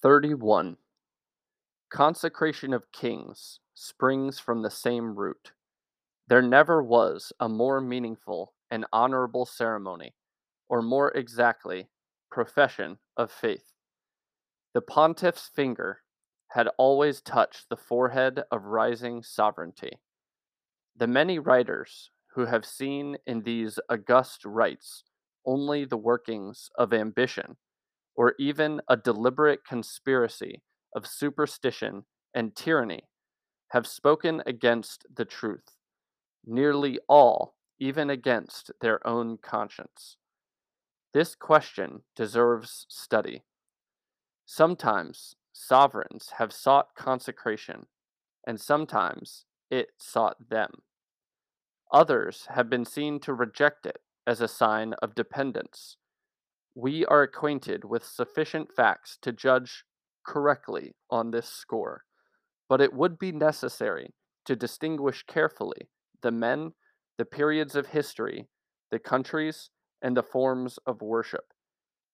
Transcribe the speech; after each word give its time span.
31. 0.00 0.76
Consecration 1.90 2.72
of 2.72 2.92
kings 2.92 3.58
springs 3.74 4.38
from 4.38 4.62
the 4.62 4.70
same 4.70 5.16
root. 5.16 5.52
There 6.28 6.42
never 6.42 6.82
was 6.82 7.32
a 7.40 7.48
more 7.48 7.80
meaningful 7.80 8.54
and 8.70 8.86
honorable 8.92 9.44
ceremony, 9.44 10.14
or 10.68 10.82
more 10.82 11.10
exactly, 11.16 11.88
profession 12.30 12.98
of 13.16 13.32
faith. 13.32 13.72
The 14.72 14.82
pontiff's 14.82 15.48
finger 15.48 16.02
had 16.48 16.68
always 16.78 17.20
touched 17.20 17.68
the 17.68 17.76
forehead 17.76 18.44
of 18.52 18.66
rising 18.66 19.24
sovereignty. 19.24 19.98
The 20.96 21.08
many 21.08 21.40
writers 21.40 22.12
who 22.34 22.46
have 22.46 22.64
seen 22.64 23.16
in 23.26 23.42
these 23.42 23.80
august 23.90 24.44
rites 24.44 25.02
only 25.44 25.84
the 25.84 25.96
workings 25.96 26.70
of 26.76 26.92
ambition, 26.92 27.56
or 28.18 28.34
even 28.36 28.80
a 28.88 28.96
deliberate 28.96 29.64
conspiracy 29.64 30.60
of 30.96 31.06
superstition 31.06 32.02
and 32.34 32.56
tyranny, 32.56 33.04
have 33.68 33.86
spoken 33.86 34.42
against 34.44 35.06
the 35.14 35.24
truth, 35.24 35.76
nearly 36.44 36.98
all 37.08 37.54
even 37.78 38.10
against 38.10 38.72
their 38.80 39.06
own 39.06 39.38
conscience. 39.38 40.16
This 41.14 41.36
question 41.36 42.02
deserves 42.16 42.86
study. 42.88 43.44
Sometimes 44.46 45.36
sovereigns 45.52 46.30
have 46.38 46.52
sought 46.52 46.96
consecration, 46.96 47.86
and 48.48 48.60
sometimes 48.60 49.44
it 49.70 49.90
sought 49.96 50.48
them. 50.50 50.70
Others 51.92 52.46
have 52.50 52.68
been 52.68 52.84
seen 52.84 53.20
to 53.20 53.32
reject 53.32 53.86
it 53.86 54.00
as 54.26 54.40
a 54.40 54.48
sign 54.48 54.94
of 54.94 55.14
dependence. 55.14 55.97
We 56.80 57.04
are 57.06 57.22
acquainted 57.24 57.84
with 57.84 58.04
sufficient 58.04 58.72
facts 58.72 59.18
to 59.22 59.32
judge 59.32 59.82
correctly 60.24 60.94
on 61.10 61.32
this 61.32 61.48
score, 61.48 62.04
but 62.68 62.80
it 62.80 62.92
would 62.92 63.18
be 63.18 63.32
necessary 63.32 64.14
to 64.44 64.54
distinguish 64.54 65.24
carefully 65.24 65.90
the 66.22 66.30
men, 66.30 66.74
the 67.16 67.24
periods 67.24 67.74
of 67.74 67.88
history, 67.88 68.46
the 68.92 69.00
countries, 69.00 69.70
and 70.00 70.16
the 70.16 70.22
forms 70.22 70.78
of 70.86 71.02
worship. 71.02 71.46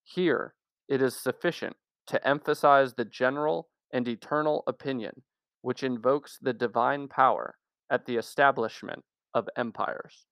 Here, 0.03 0.55
it 0.87 0.99
is 0.99 1.15
sufficient 1.15 1.75
to 2.07 2.27
emphasize 2.27 2.95
the 2.95 3.05
general 3.05 3.67
and 3.93 4.07
eternal 4.07 4.63
opinion 4.65 5.21
which 5.61 5.83
invokes 5.83 6.39
the 6.41 6.53
divine 6.53 7.07
power 7.07 7.59
at 7.91 8.07
the 8.07 8.15
establishment 8.15 9.03
of 9.31 9.47
empires. 9.55 10.25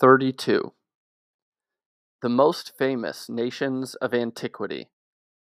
Thirty-two. 0.00 0.74
The 2.22 2.28
most 2.28 2.72
famous 2.78 3.28
nations 3.28 3.96
of 3.96 4.14
antiquity, 4.14 4.90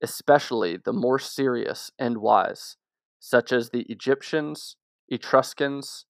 especially 0.02 0.78
the 0.82 0.94
more 0.94 1.18
serious 1.18 1.90
and 1.98 2.18
wise, 2.18 2.76
such 3.18 3.52
as 3.52 3.68
the 3.68 3.84
Egyptians, 3.90 4.76
Etruscans, 5.10 6.06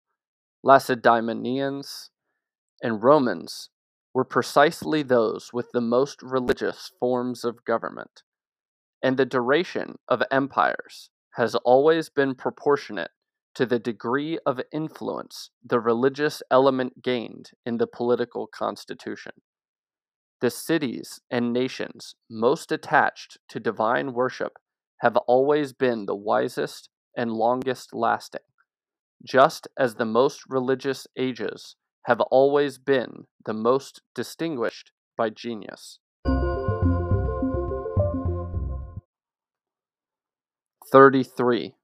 Lacedaemonians, 0.62 2.10
and 2.80 3.02
Romans, 3.02 3.70
were 4.14 4.24
precisely 4.24 5.02
those 5.02 5.50
with 5.52 5.72
the 5.72 5.80
most 5.80 6.22
religious 6.22 6.92
forms 7.00 7.44
of 7.44 7.64
government, 7.64 8.22
and 9.02 9.16
the 9.16 9.26
duration 9.26 9.96
of 10.06 10.22
empires 10.30 11.10
has 11.34 11.56
always 11.56 12.10
been 12.10 12.36
proportionate 12.36 13.10
to 13.54 13.66
the 13.66 13.78
degree 13.78 14.38
of 14.46 14.60
influence 14.72 15.50
the 15.64 15.80
religious 15.80 16.42
element 16.50 17.02
gained 17.02 17.50
in 17.66 17.78
the 17.78 17.86
political 17.86 18.46
constitution. 18.46 19.32
The 20.40 20.50
cities 20.50 21.20
and 21.30 21.52
nations 21.52 22.14
most 22.30 22.72
attached 22.72 23.38
to 23.48 23.60
divine 23.60 24.12
worship 24.14 24.58
have 25.00 25.16
always 25.16 25.72
been 25.72 26.06
the 26.06 26.16
wisest 26.16 26.88
and 27.16 27.32
longest 27.32 27.92
lasting, 27.92 28.40
just 29.24 29.68
as 29.76 29.94
the 29.96 30.06
most 30.06 30.42
religious 30.48 31.06
ages 31.16 31.76
have 32.04 32.20
always 32.22 32.78
been 32.78 33.26
the 33.44 33.52
most 33.52 34.00
distinguished 34.14 34.92
by 35.16 35.28
genius. 35.28 35.98
33. 40.90 41.74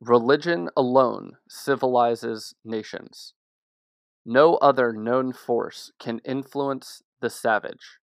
Religion 0.00 0.70
alone 0.78 1.36
civilizes 1.46 2.54
nations. 2.64 3.34
No 4.24 4.54
other 4.56 4.94
known 4.94 5.34
force 5.34 5.92
can 6.00 6.20
influence 6.20 7.02
the 7.20 7.28
savage. 7.28 7.98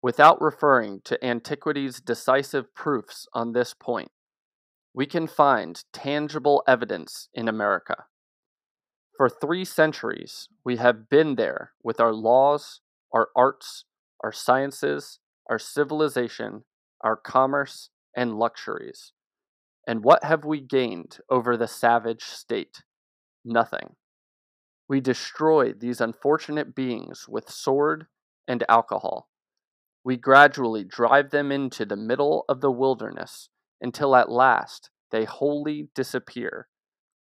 Without 0.00 0.40
referring 0.40 1.00
to 1.04 1.24
antiquity's 1.24 2.00
decisive 2.00 2.72
proofs 2.76 3.26
on 3.32 3.52
this 3.52 3.74
point, 3.74 4.12
we 4.94 5.04
can 5.04 5.26
find 5.26 5.82
tangible 5.92 6.62
evidence 6.68 7.28
in 7.34 7.48
America. 7.48 8.04
For 9.16 9.28
three 9.28 9.64
centuries, 9.64 10.48
we 10.64 10.76
have 10.76 11.08
been 11.08 11.34
there 11.34 11.72
with 11.82 11.98
our 11.98 12.12
laws, 12.12 12.82
our 13.12 13.30
arts, 13.34 13.84
our 14.22 14.30
sciences, 14.30 15.18
our 15.50 15.58
civilization, 15.58 16.62
our 17.00 17.16
commerce, 17.16 17.90
and 18.16 18.38
luxuries. 18.38 19.12
And 19.88 20.04
what 20.04 20.22
have 20.22 20.44
we 20.44 20.60
gained 20.60 21.16
over 21.30 21.56
the 21.56 21.66
savage 21.66 22.22
state? 22.22 22.82
Nothing. 23.42 23.96
We 24.86 25.00
destroy 25.00 25.72
these 25.72 26.02
unfortunate 26.02 26.74
beings 26.74 27.24
with 27.26 27.48
sword 27.48 28.06
and 28.46 28.62
alcohol. 28.68 29.30
We 30.04 30.18
gradually 30.18 30.84
drive 30.84 31.30
them 31.30 31.50
into 31.50 31.86
the 31.86 31.96
middle 31.96 32.44
of 32.50 32.60
the 32.60 32.70
wilderness 32.70 33.48
until 33.80 34.14
at 34.14 34.30
last 34.30 34.90
they 35.10 35.24
wholly 35.24 35.88
disappear, 35.94 36.68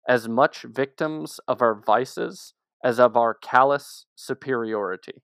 as 0.09 0.27
much 0.27 0.63
victims 0.63 1.41
of 1.47 1.61
our 1.61 1.79
vices 1.79 2.55
as 2.83 2.99
of 2.99 3.15
our 3.15 3.35
callous 3.35 4.07
superiority. 4.17 5.23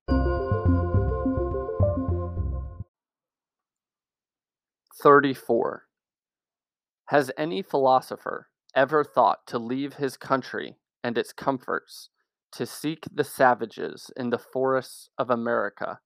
Thirty-four. 5.01 5.85
Has 7.11 7.29
any 7.37 7.61
philosopher 7.61 8.47
ever 8.73 9.03
thought 9.03 9.45
to 9.47 9.59
leave 9.59 9.95
his 9.95 10.15
country 10.15 10.77
and 11.03 11.17
its 11.17 11.33
comforts 11.33 12.07
to 12.53 12.65
seek 12.65 13.03
the 13.13 13.25
savages 13.25 14.11
in 14.15 14.29
the 14.29 14.37
forests 14.37 15.09
of 15.17 15.29
America 15.29 15.99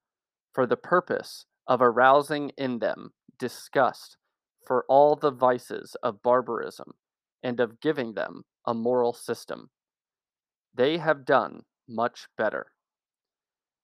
for 0.52 0.66
the 0.66 0.76
purpose 0.76 1.46
of 1.68 1.80
arousing 1.80 2.50
in 2.58 2.80
them 2.80 3.12
disgust 3.38 4.16
for 4.66 4.84
all 4.88 5.14
the 5.14 5.30
vices 5.30 5.96
of 6.02 6.24
barbarism 6.24 6.94
and 7.40 7.60
of 7.60 7.80
giving 7.80 8.14
them 8.14 8.42
a 8.66 8.74
moral 8.74 9.12
system. 9.12 9.70
They 10.74 10.98
have 10.98 11.24
done 11.24 11.62
much 11.88 12.26
better. 12.36 12.72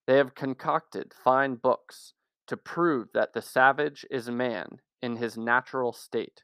They 0.09 0.17
have 0.17 0.35
concocted 0.35 1.15
fine 1.15 1.55
books 1.55 2.15
to 2.49 2.57
prove 2.57 3.11
that 3.15 3.33
the 3.33 3.43
savage 3.43 4.05
is 4.11 4.29
man 4.29 4.81
in 5.01 5.19
his 5.19 5.39
natural 5.39 5.93
state, 5.93 6.43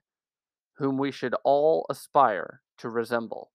whom 0.78 0.96
we 0.96 1.10
should 1.10 1.34
all 1.44 1.86
aspire 1.90 2.62
to 2.78 2.88
resemble. 2.88 3.50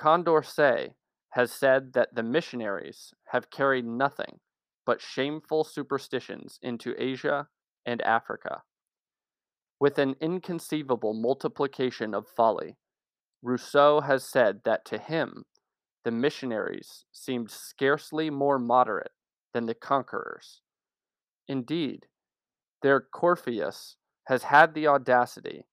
Condorcet 0.00 0.94
has 1.30 1.52
said 1.52 1.92
that 1.94 2.14
the 2.14 2.22
missionaries 2.22 3.14
have 3.28 3.50
carried 3.50 3.84
nothing 3.84 4.40
but 4.84 5.00
shameful 5.00 5.64
superstitions 5.64 6.58
into 6.62 6.94
Asia 6.98 7.48
and 7.84 8.00
Africa. 8.02 8.62
With 9.78 9.98
an 9.98 10.16
inconceivable 10.20 11.12
multiplication 11.12 12.14
of 12.14 12.26
folly, 12.28 12.76
Rousseau 13.42 14.00
has 14.00 14.24
said 14.24 14.60
that 14.64 14.84
to 14.86 14.98
him 14.98 15.44
the 16.04 16.10
missionaries 16.10 17.04
seemed 17.12 17.50
scarcely 17.50 18.30
more 18.30 18.58
moderate 18.58 19.12
than 19.52 19.66
the 19.66 19.74
conquerors. 19.74 20.62
Indeed, 21.48 22.06
their 22.82 23.00
Coryphaeus 23.00 23.96
has 24.26 24.44
had 24.44 24.74
the 24.74 24.86
audacity, 24.86 25.66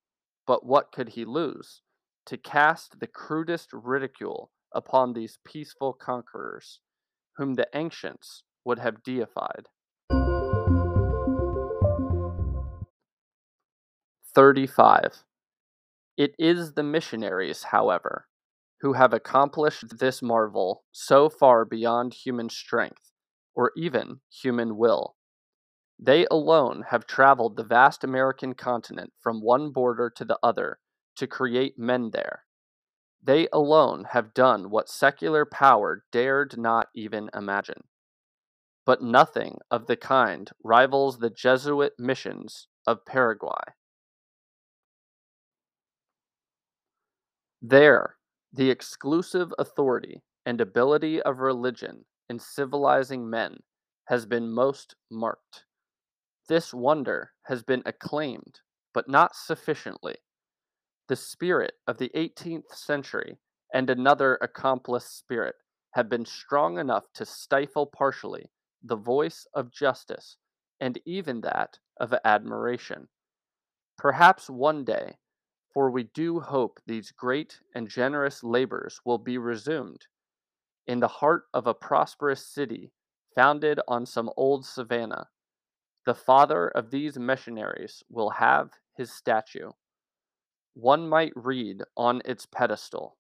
but 0.46 0.66
what 0.66 0.92
could 0.92 1.10
he 1.10 1.26
lose, 1.26 1.82
to 2.26 2.38
cast 2.38 3.00
the 3.00 3.08
crudest 3.08 3.70
ridicule 3.74 4.52
upon 4.74 5.14
these 5.14 5.40
peaceful 5.46 5.94
conquerors, 5.94 6.80
whom 7.38 7.54
the 7.54 7.68
ancients 7.74 8.44
would 8.66 8.80
have 8.80 9.04
deified. 9.04 9.68
35. 14.34 15.24
It 16.18 16.36
is 16.40 16.74
the 16.74 16.84
missionaries, 16.84 17.64
however, 17.64 18.28
who 18.82 18.94
have 18.94 19.14
accomplished 19.14 20.00
this 20.00 20.22
marvel 20.22 20.84
so 20.92 21.30
far 21.30 21.66
beyond 21.66 22.14
human 22.14 22.50
strength, 22.50 23.12
or 23.56 23.72
even 23.76 24.20
human 24.32 24.78
will. 24.78 25.16
They 26.04 26.28
alone 26.30 26.84
have 26.90 27.08
traveled 27.08 27.56
the 27.58 27.64
vast 27.64 28.04
American 28.04 28.54
continent 28.54 29.12
from 29.20 29.42
one 29.42 29.72
border 29.72 30.12
to 30.12 30.24
the 30.24 30.38
other 30.44 30.78
to 31.16 31.26
create 31.26 31.80
men 31.80 32.12
there. 32.12 32.46
They 33.24 33.48
alone 33.54 34.06
have 34.12 34.34
done 34.34 34.70
what 34.70 34.90
secular 34.90 35.46
power 35.46 36.06
dared 36.12 36.58
not 36.58 36.90
even 36.96 37.30
imagine. 37.34 37.84
but 38.86 39.02
nothing 39.02 39.58
of 39.70 39.88
the 39.88 39.98
kind 39.98 40.50
rivals 40.64 41.20
the 41.20 41.30
Jesuit 41.30 41.94
missions 42.00 42.68
of 42.88 43.06
Paraguay. 43.06 43.74
There, 47.64 48.20
the 48.52 48.70
exclusive 48.70 49.52
authority 49.58 50.22
and 50.46 50.62
ability 50.62 51.20
of 51.24 51.40
religion 51.40 52.06
in 52.30 52.38
civilizing 52.38 53.28
men 53.28 53.64
has 54.06 54.28
been 54.28 54.52
most 54.54 54.94
marked. 55.10 55.66
This 56.48 56.74
wonder 56.74 57.32
has 57.44 57.64
been 57.64 57.84
acclaimed, 57.86 58.60
but 58.94 59.08
not 59.08 59.36
sufficiently. 59.36 60.16
The 61.08 61.16
spirit 61.16 61.74
of 61.88 61.98
the 61.98 62.12
18th 62.16 62.74
century 62.74 63.40
and 63.74 63.90
another 63.90 64.38
accomplice 64.42 65.06
spirit 65.06 65.56
have 65.92 66.10
been 66.10 66.26
strong 66.26 66.78
enough 66.80 67.06
to 67.14 67.26
stifle 67.26 67.86
partially 67.86 68.52
the 68.84 68.96
voice 68.96 69.48
of 69.54 69.72
justice 69.72 70.38
and 70.80 71.00
even 71.06 71.42
that 71.42 71.80
of 72.00 72.14
admiration. 72.26 73.08
Perhaps 73.98 74.50
one 74.50 74.84
day, 74.84 75.18
for 75.74 75.90
we 75.90 76.04
do 76.04 76.40
hope 76.40 76.80
these 76.86 77.12
great 77.12 77.60
and 77.74 77.88
generous 77.88 78.44
labors 78.44 79.00
will 79.06 79.18
be 79.18 79.38
resumed, 79.38 80.08
in 80.88 81.00
the 81.00 81.08
heart 81.08 81.46
of 81.54 81.68
a 81.68 81.74
prosperous 81.74 82.46
city 82.46 82.92
founded 83.34 83.80
on 83.88 84.06
some 84.06 84.30
old 84.36 84.66
savannah, 84.66 85.28
the 86.06 86.16
father 86.16 86.68
of 86.68 86.92
these 86.92 87.18
missionaries 87.18 88.04
will 88.10 88.32
have 88.32 88.72
his 88.96 89.12
statue. 89.12 89.72
One 90.74 91.08
might 91.08 91.34
read 91.36 91.84
on 91.96 92.22
its 92.26 92.46
pedestal 92.46 93.18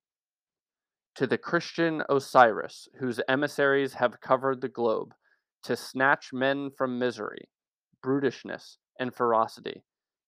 To 1.16 1.28
the 1.28 1.38
Christian 1.38 2.04
Osiris, 2.10 2.88
whose 3.00 3.22
emissaries 3.28 3.94
have 3.94 4.20
covered 4.22 4.62
the 4.62 4.70
globe, 4.70 5.14
to 5.64 5.76
snatch 5.78 6.34
men 6.34 6.72
from 6.72 7.00
misery, 7.00 7.50
brutishness, 8.04 8.78
and 9.00 9.16
ferocity, 9.16 9.84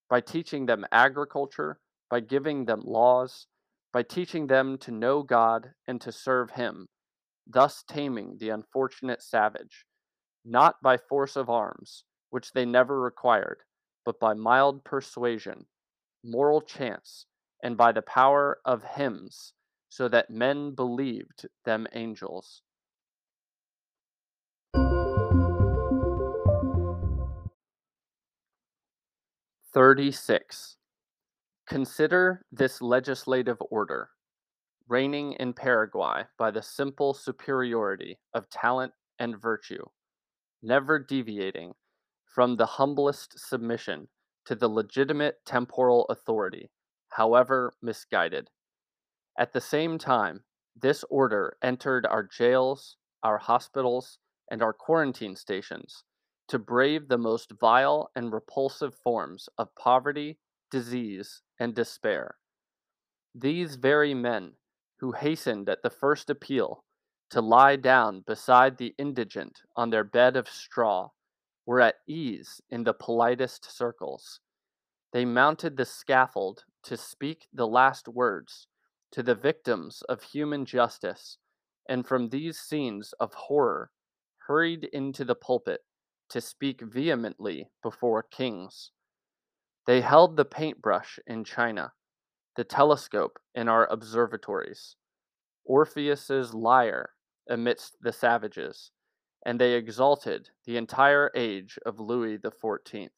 by 0.09 0.21
teaching 0.21 0.65
them 0.65 0.85
agriculture, 0.91 1.79
by 2.09 2.19
giving 2.21 2.65
them 2.65 2.81
laws, 2.85 3.47
by 3.91 4.03
teaching 4.03 4.47
them 4.47 4.77
to 4.77 4.91
know 4.91 5.23
God 5.23 5.71
and 5.87 5.99
to 6.01 6.11
serve 6.11 6.51
Him, 6.51 6.87
thus 7.47 7.83
taming 7.87 8.37
the 8.39 8.49
unfortunate 8.49 9.21
savage, 9.21 9.85
not 10.45 10.75
by 10.81 10.97
force 10.97 11.35
of 11.35 11.49
arms, 11.49 12.03
which 12.35 12.51
they 12.51 12.65
never 12.65 12.99
required, 12.99 13.63
but 14.03 14.19
by 14.19 14.33
mild 14.33 14.83
persuasion, 14.83 15.65
moral 16.21 16.59
chance, 16.59 17.27
and 17.63 17.77
by 17.77 17.93
the 17.93 18.01
power 18.01 18.57
of 18.65 18.83
hymns, 18.83 19.53
so 19.87 20.09
that 20.09 20.29
men 20.29 20.75
believed 20.75 21.47
them 21.63 21.87
angels. 21.93 22.61
Thirty-six. 29.73 30.75
Consider 31.65 32.43
this 32.51 32.81
legislative 32.81 33.59
order, 33.71 34.09
reigning 34.89 35.31
in 35.39 35.53
Paraguay 35.53 36.23
by 36.37 36.51
the 36.51 36.61
simple 36.61 37.13
superiority 37.13 38.19
of 38.33 38.49
talent 38.49 38.91
and 39.19 39.41
virtue, 39.41 39.85
never 40.61 40.99
deviating 40.99 41.75
from 42.35 42.57
the 42.57 42.65
humblest 42.65 43.39
submission 43.39 44.09
to 44.45 44.55
the 44.55 44.67
legitimate 44.67 45.37
temporal 45.45 46.05
authority, 46.09 46.69
however 47.07 47.71
misguided. 47.81 48.49
At 49.39 49.53
the 49.53 49.61
same 49.61 49.97
time, 49.97 50.43
this 50.75 51.05
order 51.09 51.55
entered 51.61 52.05
our 52.05 52.23
jails, 52.23 52.97
our 53.23 53.37
hospitals, 53.37 54.19
and 54.51 54.61
our 54.61 54.73
quarantine 54.73 55.37
stations 55.37 56.03
to 56.49 56.59
brave 56.59 57.07
the 57.07 57.17
most 57.17 57.53
vile 57.57 58.11
and 58.17 58.33
repulsive 58.33 58.93
forms 58.93 59.47
of 59.57 59.73
poverty, 59.79 60.37
disease, 60.69 61.41
and 61.57 61.73
despair. 61.73 62.35
These 63.33 63.77
very 63.77 64.13
men, 64.13 64.51
who 64.99 65.13
hastened 65.13 65.69
at 65.69 65.83
the 65.83 65.89
first 65.89 66.29
appeal 66.29 66.83
to 67.29 67.39
lie 67.39 67.77
down 67.77 68.25
beside 68.27 68.77
the 68.77 68.93
indigent 68.97 69.61
on 69.77 69.89
their 69.89 70.03
bed 70.03 70.35
of 70.35 70.49
straw, 70.49 71.11
were 71.65 71.81
at 71.81 71.95
ease 72.07 72.61
in 72.69 72.83
the 72.83 72.93
politest 72.93 73.75
circles. 73.75 74.39
They 75.13 75.25
mounted 75.25 75.77
the 75.77 75.85
scaffold 75.85 76.63
to 76.83 76.97
speak 76.97 77.47
the 77.53 77.67
last 77.67 78.07
words 78.07 78.67
to 79.11 79.23
the 79.23 79.35
victims 79.35 80.01
of 80.09 80.23
human 80.23 80.65
justice, 80.65 81.37
and 81.87 82.05
from 82.05 82.29
these 82.29 82.59
scenes 82.59 83.13
of 83.19 83.33
horror 83.33 83.91
hurried 84.47 84.83
into 84.91 85.23
the 85.23 85.35
pulpit 85.35 85.81
to 86.29 86.41
speak 86.41 86.81
vehemently 86.81 87.69
before 87.81 88.23
kings. 88.23 88.91
They 89.87 90.01
held 90.01 90.35
the 90.35 90.45
paintbrush 90.45 91.19
in 91.27 91.43
China, 91.43 91.93
the 92.55 92.63
telescope 92.63 93.39
in 93.53 93.69
our 93.69 93.85
observatories, 93.87 94.95
Orpheus's 95.63 96.53
lyre 96.53 97.11
amidst 97.49 97.97
the 98.01 98.11
savages, 98.11 98.91
and 99.45 99.59
they 99.59 99.73
exalted 99.73 100.49
the 100.65 100.75
entire 100.75 101.31
age 101.35 101.77
of 101.85 101.99
Louis 101.99 102.39
XIV. 102.39 103.09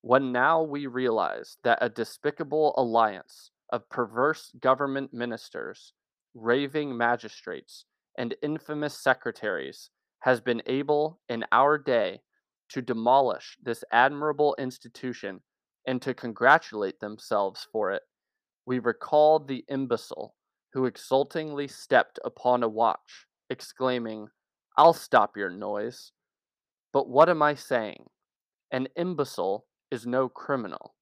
When 0.00 0.30
now 0.30 0.62
we 0.62 0.86
realize 0.86 1.56
that 1.64 1.78
a 1.80 1.88
despicable 1.88 2.72
alliance 2.78 3.50
of 3.70 3.88
perverse 3.90 4.52
government 4.60 5.12
ministers, 5.12 5.92
raving 6.34 6.96
magistrates, 6.96 7.84
and 8.16 8.36
infamous 8.42 8.96
secretaries 8.96 9.90
has 10.20 10.40
been 10.40 10.62
able 10.66 11.20
in 11.28 11.44
our 11.52 11.78
day 11.78 12.20
to 12.70 12.82
demolish 12.82 13.56
this 13.62 13.82
admirable 13.92 14.54
institution 14.58 15.40
and 15.86 16.02
to 16.02 16.14
congratulate 16.14 17.00
themselves 17.00 17.66
for 17.72 17.90
it, 17.92 18.02
we 18.66 18.78
recall 18.78 19.38
the 19.38 19.64
imbecile 19.68 20.34
who 20.74 20.84
exultingly 20.84 21.66
stepped 21.66 22.18
upon 22.24 22.62
a 22.62 22.68
watch, 22.68 23.26
exclaiming, 23.48 24.28
I'll 24.78 24.92
stop 24.92 25.36
your 25.36 25.50
noise. 25.50 26.12
But 26.92 27.08
what 27.08 27.28
am 27.28 27.42
I 27.42 27.56
saying? 27.56 28.04
An 28.70 28.86
imbecile 28.96 29.66
is 29.90 30.06
no 30.06 30.28
criminal. 30.28 30.94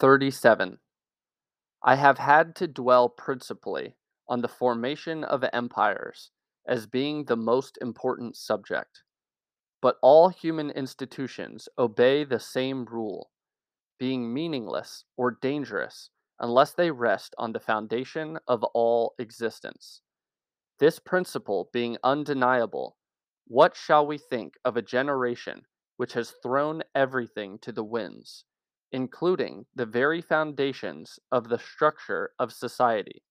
Thirty-seven. 0.00 0.78
I 1.84 1.96
have 1.96 2.16
had 2.16 2.56
to 2.56 2.66
dwell 2.66 3.10
principally 3.10 3.96
on 4.30 4.40
the 4.40 4.48
formation 4.48 5.22
of 5.22 5.44
empires 5.52 6.30
as 6.66 6.86
being 6.86 7.26
the 7.26 7.36
most 7.36 7.76
important 7.82 8.34
subject. 8.34 9.02
But 9.82 9.96
all 10.00 10.30
human 10.30 10.70
institutions 10.70 11.68
obey 11.78 12.24
the 12.24 12.40
same 12.40 12.86
rule, 12.86 13.30
being 13.98 14.32
meaningless 14.32 15.04
or 15.18 15.32
dangerous 15.42 16.08
unless 16.40 16.72
they 16.72 16.90
rest 16.90 17.34
on 17.38 17.52
the 17.52 17.60
foundation 17.60 18.38
of 18.46 18.62
all 18.74 19.14
existence. 19.18 20.02
This 20.78 20.98
principle 20.98 21.70
being 21.72 21.96
undeniable, 22.04 22.96
what 23.46 23.76
shall 23.76 24.06
we 24.06 24.18
think 24.18 24.54
of 24.64 24.76
a 24.76 24.82
generation 24.82 25.62
which 25.96 26.12
has 26.12 26.34
thrown 26.42 26.82
everything 26.94 27.58
to 27.60 27.72
the 27.72 27.84
winds, 27.84 28.44
including 28.92 29.64
the 29.74 29.86
very 29.86 30.20
foundations 30.20 31.18
of 31.32 31.48
the 31.48 31.58
structure 31.58 32.32
of 32.38 32.52
society, 32.52 33.22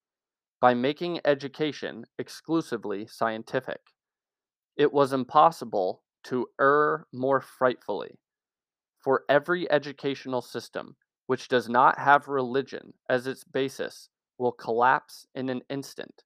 by 0.60 0.74
making 0.74 1.20
education 1.24 2.04
exclusively 2.18 3.06
scientific? 3.06 3.80
It 4.76 4.92
was 4.92 5.12
impossible 5.12 6.02
to 6.24 6.48
err 6.60 7.06
more 7.12 7.40
frightfully, 7.40 8.18
for 8.98 9.24
every 9.28 9.70
educational 9.70 10.42
system 10.42 10.96
which 11.26 11.48
does 11.48 11.68
not 11.68 11.98
have 11.98 12.28
religion 12.28 12.92
as 13.08 13.26
its 13.26 13.44
basis 13.44 14.08
will 14.38 14.52
collapse 14.52 15.26
in 15.34 15.48
an 15.48 15.62
instant, 15.68 16.22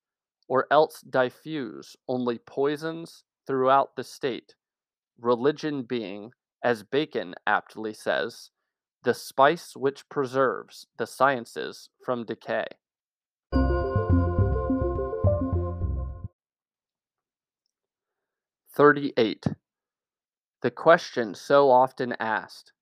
or 0.49 0.67
else 0.71 1.01
diffuse 1.03 1.97
only 2.09 2.39
poisons 2.39 3.25
throughout 3.47 3.97
the 3.97 4.05
state, 4.05 4.55
religion 5.19 5.83
being, 5.83 6.33
as 6.63 6.83
Bacon 6.83 7.35
aptly 7.47 7.95
says, 7.95 8.51
the 9.03 9.15
spice 9.15 9.75
which 9.75 10.09
preserves 10.09 10.87
the 10.99 11.07
sciences 11.07 11.89
from 12.05 12.25
decay. 12.25 12.67
Thirty-eight. 18.73 19.47
The 20.63 20.71
question 20.71 21.35
so 21.35 21.71
often 21.71 22.15
asked, 22.21 22.73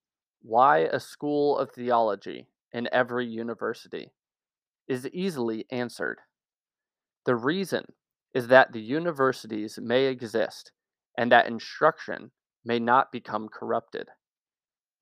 why 0.42 0.78
a 0.78 1.00
school 1.00 1.58
of 1.58 1.70
theology 1.70 2.48
in 2.72 2.88
every 2.92 3.26
university 3.26 4.12
is 4.86 5.08
easily 5.08 5.66
answered. 5.70 6.18
The 7.26 7.36
reason 7.36 7.84
is 8.34 8.48
that 8.48 8.72
the 8.72 8.80
universities 8.80 9.78
may 9.80 10.04
exist 10.04 10.72
and 11.16 11.32
that 11.32 11.46
instruction 11.46 12.30
may 12.64 12.78
not 12.78 13.12
become 13.12 13.48
corrupted. 13.48 14.08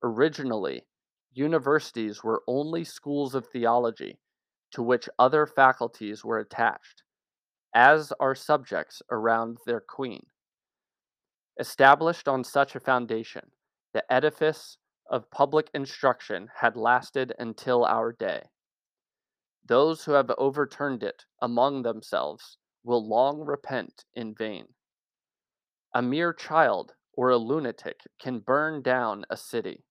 Originally, 0.03 0.85
universities 1.33 2.23
were 2.23 2.43
only 2.47 2.83
schools 2.83 3.35
of 3.35 3.47
theology 3.47 4.19
to 4.71 4.81
which 4.81 5.09
other 5.19 5.45
faculties 5.45 6.25
were 6.25 6.39
attached, 6.39 7.03
as 7.73 8.11
are 8.19 8.35
subjects 8.35 9.01
around 9.11 9.57
their 9.65 9.81
queen. 9.81 10.25
Established 11.59 12.27
on 12.27 12.43
such 12.43 12.75
a 12.75 12.79
foundation, 12.79 13.51
the 13.93 14.03
edifice 14.11 14.77
of 15.09 15.29
public 15.31 15.69
instruction 15.73 16.49
had 16.55 16.75
lasted 16.75 17.33
until 17.39 17.85
our 17.85 18.11
day. 18.11 18.43
Those 19.65 20.03
who 20.03 20.13
have 20.13 20.31
overturned 20.37 21.03
it 21.03 21.25
among 21.41 21.81
themselves 21.81 22.57
will 22.83 23.07
long 23.07 23.41
repent 23.41 24.05
in 24.15 24.33
vain. 24.33 24.65
A 25.93 26.01
mere 26.01 26.33
child 26.33 26.93
or 27.13 27.29
a 27.29 27.37
lunatic 27.37 28.01
can 28.19 28.39
burn 28.39 28.81
down 28.81 29.25
a 29.29 29.35
city, 29.35 29.83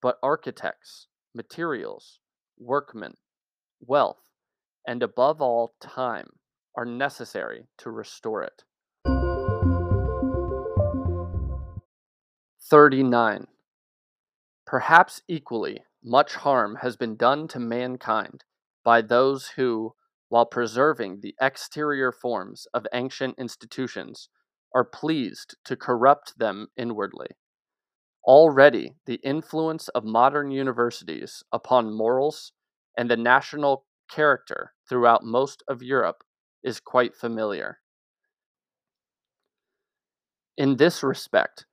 but 0.00 0.18
architects, 0.22 1.08
materials, 1.34 2.20
workmen, 2.58 3.14
wealth, 3.80 4.20
and 4.86 5.02
above 5.02 5.40
all, 5.40 5.74
time 5.80 6.28
are 6.76 6.84
necessary 6.84 7.66
to 7.78 7.90
restore 7.90 8.42
it. 8.42 8.62
39. 12.70 13.46
Perhaps 14.74 15.22
equally 15.28 15.84
much 16.02 16.34
harm 16.34 16.78
has 16.82 16.96
been 16.96 17.14
done 17.14 17.46
to 17.46 17.60
mankind 17.60 18.42
by 18.82 19.02
those 19.02 19.50
who, 19.50 19.94
while 20.30 20.46
preserving 20.46 21.20
the 21.20 21.36
exterior 21.40 22.10
forms 22.10 22.66
of 22.74 22.84
ancient 22.92 23.38
institutions, 23.38 24.28
are 24.74 24.82
pleased 24.82 25.56
to 25.64 25.76
corrupt 25.76 26.36
them 26.40 26.66
inwardly. 26.76 27.28
Already, 28.24 28.96
the 29.06 29.20
influence 29.22 29.86
of 29.90 30.02
modern 30.02 30.50
universities 30.50 31.44
upon 31.52 31.96
morals 31.96 32.50
and 32.98 33.08
the 33.08 33.16
national 33.16 33.86
character 34.10 34.72
throughout 34.88 35.22
most 35.22 35.62
of 35.68 35.84
Europe 35.84 36.24
is 36.64 36.80
quite 36.80 37.14
familiar. 37.14 37.78
In 40.56 40.74
this 40.78 41.04
respect, 41.04 41.64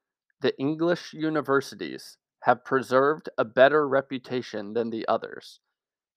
the 0.41 0.55
English 0.59 1.13
universities 1.13 2.19
have 2.41 2.65
preserved 2.65 3.29
a 3.37 3.45
better 3.45 3.87
reputation 3.87 4.73
than 4.73 4.89
the 4.89 5.07
others, 5.07 5.59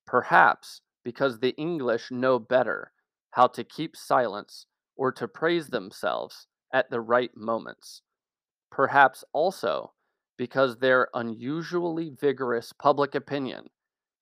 perhaps 0.07 0.81
because 1.04 1.38
the 1.38 1.54
English 1.57 2.11
know 2.11 2.38
better 2.38 2.93
how 3.33 3.47
to 3.47 3.64
keep 3.64 3.97
silence 3.97 4.66
or 4.97 5.12
to 5.12 5.28
praise 5.28 5.69
themselves 5.69 6.47
at 6.73 6.90
the 6.90 7.00
right 7.00 7.37
moments. 7.37 8.02
Perhaps 8.71 9.25
also 9.33 9.93
because 10.37 10.78
their 10.78 11.09
unusually 11.14 12.11
vigorous 12.11 12.73
public 12.73 13.14
opinion 13.14 13.69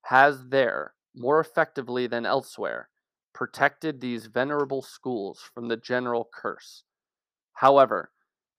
has 0.06 0.48
there, 0.48 0.94
more 1.14 1.40
effectively 1.40 2.06
than 2.06 2.26
elsewhere, 2.26 2.88
protected 3.32 4.00
these 4.00 4.26
venerable 4.26 4.82
schools 4.82 5.40
from 5.54 5.68
the 5.68 5.76
general 5.76 6.28
curse. 6.34 6.84
However, 7.54 8.10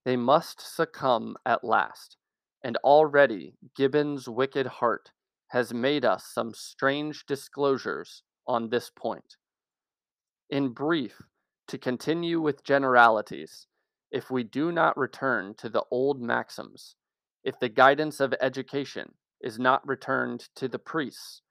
they 0.04 0.16
must 0.16 0.60
succumb 0.60 1.36
at 1.46 1.62
last, 1.62 2.16
and 2.64 2.78
already 2.78 3.54
Gibbon's 3.76 4.26
wicked 4.26 4.66
heart 4.66 5.10
has 5.48 5.74
made 5.74 6.04
us 6.04 6.26
some 6.32 6.54
strange 6.54 7.26
disclosures 7.26 8.22
on 8.48 8.70
this 8.70 8.90
point. 8.90 9.36
In 10.48 10.70
brief, 10.70 11.20
to 11.68 11.78
continue 11.78 12.40
with 12.40 12.64
generalities, 12.64 13.66
if 14.10 14.30
we 14.30 14.42
do 14.42 14.72
not 14.72 14.96
return 14.96 15.54
to 15.58 15.68
the 15.68 15.84
old 15.90 16.20
maxims, 16.20 16.96
if 17.44 17.58
the 17.60 17.68
guidance 17.68 18.18
of 18.18 18.34
education 18.40 19.12
is 19.42 19.58
not 19.58 19.86
returned 19.86 20.48
to 20.56 20.66
the 20.66 20.78
priests, 20.78 21.42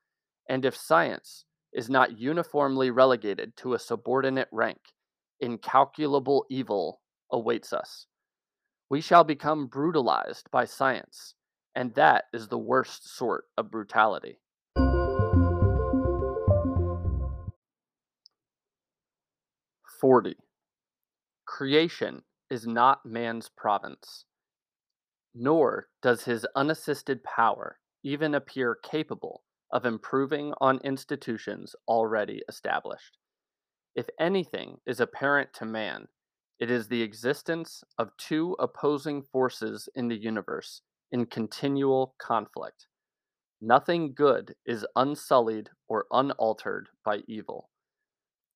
and 0.50 0.65
if 0.65 0.75
science 0.75 1.46
is 1.74 1.89
not 1.89 2.17
uniformly 2.17 2.89
relegated 2.89 3.55
to 3.58 3.75
a 3.75 3.79
subordinate 3.79 4.50
rank, 4.51 4.79
incalculable 5.39 6.46
evil 6.50 7.01
awaits 7.32 7.72
us 7.72 8.08
we 8.94 9.02
shall 9.02 9.24
become 9.24 9.66
brutalized 9.66 10.52
by 10.52 10.66
science, 10.66 11.34
and 11.74 11.96
that 11.96 12.26
is 12.32 12.48
the 12.48 12.60
worst 12.60 13.12
sort 13.18 13.46
of 13.58 13.72
brutality. 13.72 14.38
Forty. 20.00 20.36
Creation 21.48 22.22
is 22.52 22.68
not 22.68 23.04
man's 23.04 23.50
province, 23.50 24.26
nor 25.34 25.88
does 26.04 26.26
his 26.26 26.46
unassisted 26.56 27.24
power 27.24 27.80
even 28.04 28.36
appear 28.36 28.78
capable 28.84 29.42
of 29.72 29.88
improving 29.88 30.54
on 30.62 30.80
institutions 30.84 31.76
already 31.88 32.44
established. 32.48 33.18
If 33.96 34.06
anything 34.20 34.78
is 34.86 35.00
apparent 35.00 35.52
to 35.56 35.66
man, 35.66 36.10
it 36.60 36.72
is 36.72 36.88
the 36.88 37.01
existence 37.01 37.83
of 37.98 38.15
two 38.17 38.55
opposing 38.60 39.22
forces 39.22 39.89
in 39.95 40.07
the 40.07 40.15
universe 40.15 40.81
in 41.12 41.25
continual 41.25 42.15
conflict. 42.19 42.88
Nothing 43.62 44.13
good 44.13 44.55
is 44.65 44.86
unsullied 44.95 45.69
or 45.88 46.05
unaltered 46.12 46.89
by 47.05 47.19
evil. 47.27 47.69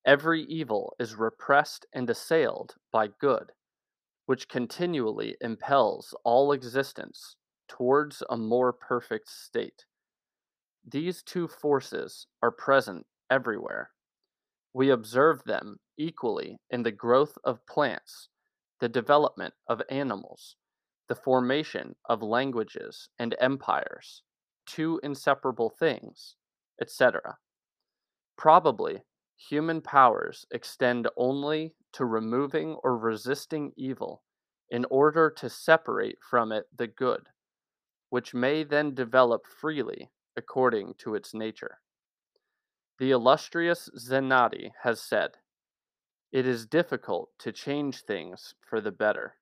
Every 0.06 0.44
evil 0.44 0.96
is 1.00 1.16
repressed 1.16 1.86
and 1.94 2.10
assailed 2.10 2.76
by 2.92 3.10
good, 3.20 3.52
which 4.26 4.50
continually 4.50 5.36
impels 5.42 6.14
all 6.24 6.52
existence 6.52 7.36
towards 7.68 8.24
a 8.30 8.38
more 8.38 8.74
perfect 8.74 9.30
state. 9.30 9.86
These 10.90 11.24
two 11.24 11.48
forces 11.48 12.28
are 12.42 12.52
present 12.52 13.06
everywhere. 13.30 13.90
We 14.78 14.92
observe 14.92 15.44
them 15.44 15.80
equally 15.98 16.60
in 16.70 16.84
the 16.84 16.92
growth 16.92 17.36
of 17.44 17.66
plants, 17.66 18.30
the 18.80 18.88
development 18.88 19.56
of 19.68 19.82
animals, 19.90 20.56
the 21.08 21.16
formation 21.16 21.96
of 22.06 22.22
languages 22.22 23.10
and 23.18 23.36
empires, 23.40 24.22
two 24.68 25.00
inseparable 25.02 25.72
things, 25.72 26.36
etc. 26.80 27.40
Probably, 28.38 29.02
human 29.36 29.82
powers 29.82 30.46
extend 30.52 31.08
only 31.18 31.74
to 31.94 32.06
removing 32.06 32.76
or 32.84 33.00
resisting 33.00 33.74
evil 33.78 34.22
in 34.70 34.86
order 34.92 35.32
to 35.38 35.50
separate 35.50 36.20
from 36.22 36.52
it 36.52 36.68
the 36.78 36.86
good, 36.86 37.30
which 38.12 38.36
may 38.36 38.64
then 38.64 38.94
develop 38.94 39.48
freely 39.48 40.12
according 40.36 40.94
to 41.00 41.16
its 41.16 41.34
nature. 41.34 41.80
The 43.00 43.12
illustrious 43.12 43.90
Zanotti 43.96 44.72
has 44.82 45.00
said, 45.00 45.38
It 46.32 46.48
is 46.48 46.66
difficult 46.66 47.30
to 47.40 47.52
change 47.52 48.02
things 48.02 48.56
for 48.68 48.82
the 48.82 48.92
better. 48.92 49.36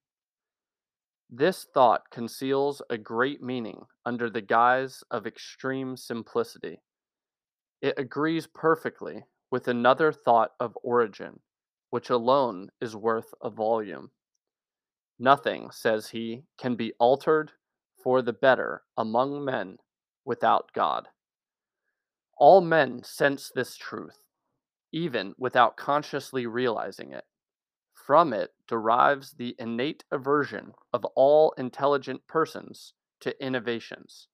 This 1.29 1.65
thought 1.73 2.11
conceals 2.11 2.81
a 2.89 2.97
great 2.97 3.41
meaning 3.41 3.85
under 4.05 4.29
the 4.29 4.41
guise 4.41 5.03
of 5.09 5.25
extreme 5.25 5.95
simplicity. 5.95 6.81
It 7.81 7.97
agrees 7.97 8.45
perfectly 8.47 9.23
with 9.49 9.67
another 9.67 10.11
thought 10.11 10.51
of 10.59 10.77
Origen, 10.83 11.39
which 11.89 12.09
alone 12.09 12.69
is 12.81 12.95
worth 12.95 13.33
a 13.41 13.49
volume. 13.49 14.11
Nothing, 15.17 15.71
says 15.71 16.09
he, 16.09 16.43
can 16.57 16.75
be 16.75 16.93
altered 16.99 17.53
for 18.03 18.21
the 18.21 18.33
better 18.33 18.83
among 18.97 19.45
men 19.45 19.77
without 20.25 20.71
God. 20.73 21.07
All 22.37 22.61
men 22.61 23.01
sense 23.03 23.51
this 23.53 23.75
truth, 23.77 24.21
even 24.91 25.33
without 25.37 25.77
consciously 25.77 26.45
realizing 26.45 27.11
it. 27.11 27.23
From 27.93 28.33
it 28.33 28.53
derives 28.67 29.31
the 29.31 29.55
innate 29.57 30.03
aversion 30.11 30.73
of 30.93 31.05
all 31.15 31.53
intelligent 31.57 32.27
persons 32.27 32.93
to 33.21 33.43
innovations. 33.43 34.27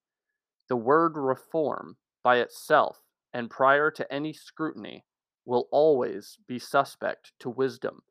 The 0.68 0.76
word 0.76 1.16
reform, 1.16 1.98
by 2.24 2.38
itself 2.38 3.02
and 3.34 3.50
prior 3.50 3.92
to 3.92 4.12
any 4.12 4.34
scrutiny, 4.34 5.06
will 5.46 5.68
always 5.72 6.38
be 6.48 6.60
suspect 6.60 7.34
to 7.40 7.50
wisdom, 7.50 8.02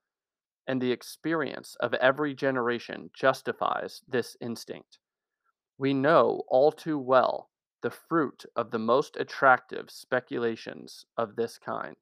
and 0.67 0.81
the 0.81 0.93
experience 0.93 1.77
of 1.81 1.95
every 1.95 2.35
generation 2.35 3.11
justifies 3.13 4.03
this 4.09 4.37
instinct. 4.41 4.99
We 5.79 5.95
know 5.95 6.43
all 6.49 6.73
too 6.73 6.99
well 6.99 7.50
the 7.83 7.91
fruit 7.91 8.45
of 8.57 8.71
the 8.71 8.79
most 8.79 9.17
attractive 9.17 9.91
speculations 9.91 11.07
of 11.17 11.37
this 11.37 11.59
kind. 11.59 11.97